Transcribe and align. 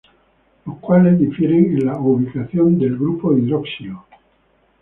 Los 0.65 0.77
cuales 0.79 1.19
difieren 1.19 1.77
en 1.77 1.85
la 1.85 1.95
ubicación 1.99 2.79
del 2.79 2.95
grupo 2.97 3.37
hidroxilo. 3.37 4.03